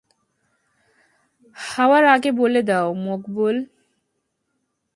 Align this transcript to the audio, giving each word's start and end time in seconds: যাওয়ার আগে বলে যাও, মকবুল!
যাওয়ার 1.57 2.03
আগে 2.05 2.31
বলে 2.31 2.61
যাও, 2.63 2.87
মকবুল! 3.05 3.55